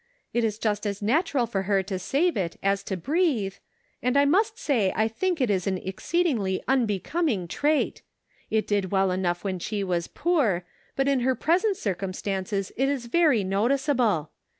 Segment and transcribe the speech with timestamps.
[0.33, 3.53] It is just as natural for her to save as it is to breathe,
[4.01, 8.01] and I must say I think it is an ex ceedingly unbecoming trait;
[8.49, 12.89] it did well enough when she was poor, but in her present cir cumstances it
[12.89, 14.31] is very noticeable.